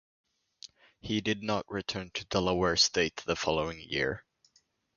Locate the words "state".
2.75-3.17